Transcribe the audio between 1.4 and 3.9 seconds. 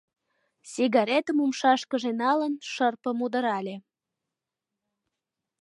умшашкыже налын, шырпым удырале.